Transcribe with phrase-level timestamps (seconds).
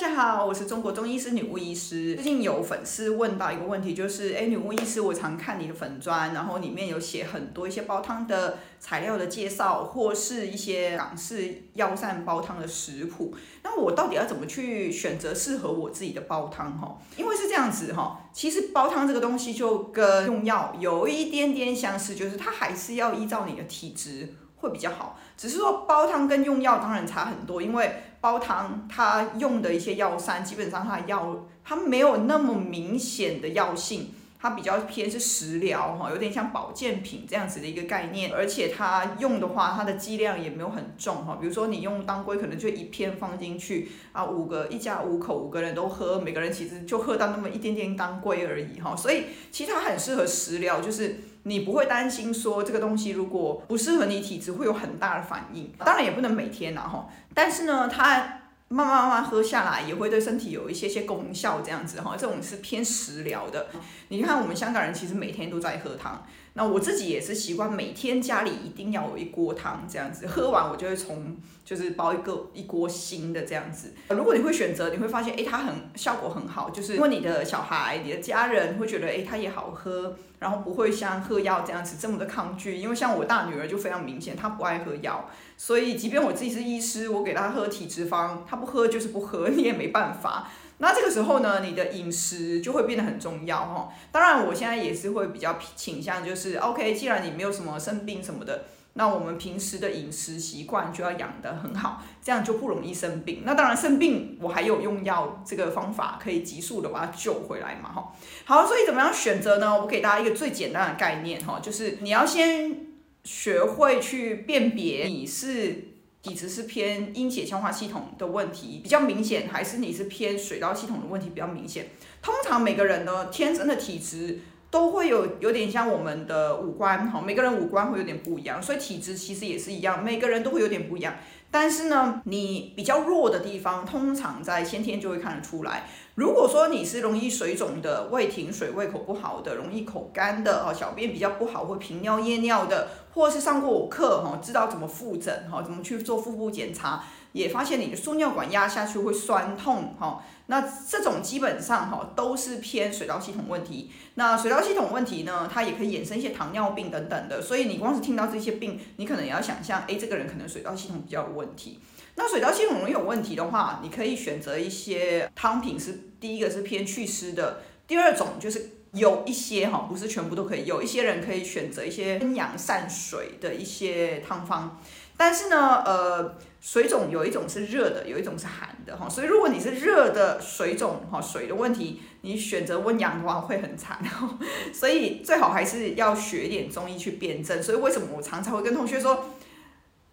[0.00, 2.14] 大家好，我是中国中医师女巫医师。
[2.14, 13.34] 最近有粉丝问到一个问题，就是，哎，女巫医师，我常看你的粉专，然后里面有写很多一些煲汤的材料的介绍，或是一些港式药膳煲汤的食谱。
[13.64, 16.78] 那我到底要怎么去选择适合我自己的煲汤？
[16.78, 24.32] 哈，因为是这样子哈，其实煲汤这个东西就跟用药有一点点相似，就是它还是要依照你的体质。
[24.60, 51.20] 会比较好，只是说煲汤跟用药当然差很多，因为煲汤它用的一些药膳，基本上它的药它没有那么明显的药性，它比较偏是食疗哈，有点像保健品这样子的一个概念，而且它用的话，它的剂量也没有很重哈，比如说你用当归，可能就一片放进去啊，五个一家五口五个人都喝，每个人其实就喝到那么一点点当归而已哈，所以其实它很适合食疗，就是。
[51.44, 63.68] 你不会担心说这个东西如果不适合你体质会有很大的反应，当然也不能每天呐哈，但是呢，它慢慢慢慢喝下来也会对身体有一些些功效这样子哈，这种是偏食疗的。
[64.08, 66.26] 你看我们香港人其实每天都在喝汤。
[66.58, 73.94] 那我自己也是习惯每天家里一定要有一锅汤这样子，喝完我就会从就是煲一个一锅新的这样子。
[74.08, 82.76] 如果你会选择，你会发现，哎，它很效果很好，就是因为你的小孩、你的家人会觉得，哎，它也好喝，然后不会像喝药这样子这么的抗拒。
[82.76, 90.50] 因为像我大女儿就非常明显，她不爱喝药，所以即便我自己是医师，我给她喝体质方，她不喝就是不喝， 你也没办法。
[90.80, 93.88] 那这个时候呢，你的饮食就会变得很重要哈。
[94.12, 103.42] 当然，我现在也是会比较倾向，就是 OK，既然你没有什么生病什么的，那我们平时的饮食习惯就要养得很好，这样就不容易生病。
[103.44, 108.12] 那当然生病，我还有用药这个方法可以急速的把它救回来嘛哈。
[108.44, 109.80] 好，所以怎么样选择呢？
[109.80, 112.86] 我给大家一个最简单的概念哈，就是你要先
[113.24, 115.87] 学会去辨别你是。
[116.28, 121.86] 体质是偏阴血消化系统的问题比较明显，还是你是偏水道系统的问题比较明显？
[122.20, 131.14] 通常每个人呢，天生的体质都会有有点像我们的五官哈，每个人五官会有点不一样，所以体质其实也是一样，每个人都会有点不一样。
[131.50, 135.88] 但是呢，你比较弱的地方，通常在先天就会看得出来。
[136.18, 153.92] 如果说你是容易水肿的、胃停水、胃口不好的、容易口干的、哦，小便比较不好或频尿夜尿的，或是上过我课哈，知道怎么复诊哈，怎么去做腹部检查，也发现你的输尿管压下去会酸痛哈，那这种基本上哈都是偏水道系统问题。
[154.16, 161.78] 那水道系统问题呢，它也可以衍生一些糖尿病等等的，所以你光是听到这些病，你可能也要想象，哎，这个人可能水道系统比较有问题。
[162.18, 174.82] 那水道系统容易有问题的话，你可以选择一些汤品，是第一个是偏祛湿的，第二种就是有一些哈，不是全部都可以，有一些人可以选择一些温阳散水的一些汤方。
[175.16, 184.00] 但是呢，呃，水肿有一种是热的，有一种是寒的哈，所以如果你是热的水肿哈，水的问题，你选择温阳的话会很惨，
[184.74, 187.62] 所以最好还是要学一点中医去辨证。
[187.62, 189.36] 所以为什么我常常会跟同学说？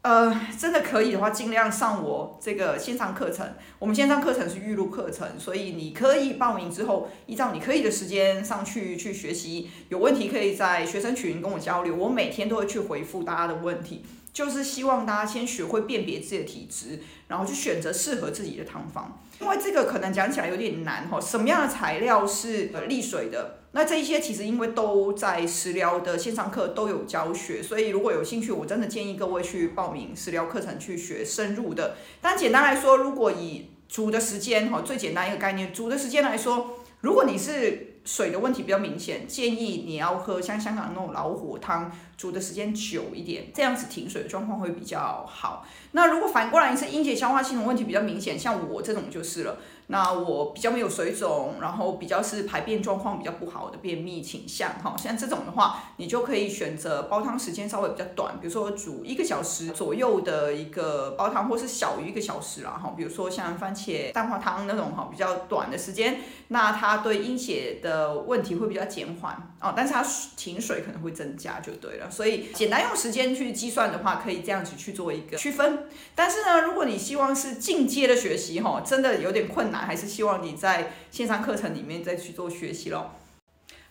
[0.06, 3.56] 呃，真的可以的话，尽量上我这个线上课程。
[3.80, 9.68] 我们线上课程是预录课程，所以你可以报名之后，依照你可以的时间上去去学习。
[9.90, 14.06] 有问题可以在学生群跟我交流，我每天都会去回复大家的问题。
[14.36, 19.24] 就是希望大家先学会辨别自己的体质，然后去选择适合自己的汤方。
[19.40, 23.60] 因为这个可能讲起来有点难哈，什么样的材料是呃利水的？
[23.72, 31.96] 那这一些其实因为都在食疗的线上课都有教学，所以如果有兴趣，我真的建议各位去报名食疗课程去学深入的。
[32.22, 45.66] 但简单来说，如果以煮的时间哈，最简单一个概念，煮的时间来说，如果你是水的问题比较明显，建议你要喝像香港那种老火汤，煮的时间久一点，这样子停水的状况会比较好。
[45.92, 49.58] 那如果反过来你是阴结消化系统问题比较明显，像我这种就是了。
[49.88, 70.04] 那我比较没有水肿，然后比较是排便状况比较不好的便秘倾向哈，像这种的话，你就可以选择煲汤时间稍微比较短，比如说煮一个小时左右的一个煲汤，或是小于一个小时啦哈，比如说像番茄蛋花汤那种哈，比较短的时间，那它对阴血的问题会比较减缓哦，但是它
[70.36, 75.88] 停水可能会增加就对了，所以简单用时间去计算的话，可以这样子去做一个区分。
[76.16, 79.75] 但是呢，如果你希望是进阶的学习哈，真的有点困难。
[79.78, 83.16] 还是希望你在线上课程里面再去做学习咯。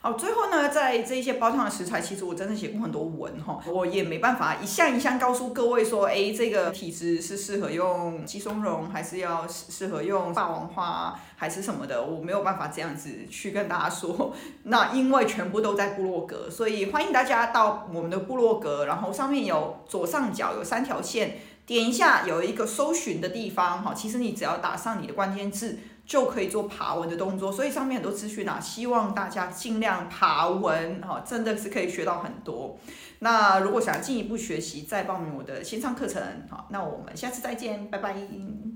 [0.04, 14.34] 好，最后呢，在这一些煲汤的食材，其实我真的写过很多文哈，我也没办法一项一项告诉各位说，哎，这个体质是适合用鸡松茸，还是要适合用霸王花，还是什么的，我没有办法这样子去跟大家说。
[14.64, 21.38] 那因为全部都在部落格，所以欢迎大家到我们的部落格，然后上面有左上角有三条线。
[21.66, 27.50] 点一下有一个搜寻的地方哈，其实你只要打上你的关键字，就可以做爬文的动作。
[27.50, 32.78] 所以上面很多资讯啊，希望大家尽量爬文哈，真的是可以学到很多。
[33.20, 38.73] 那如果想要进一步学习，再报名我的线上课程好，那我们下次再见，拜拜。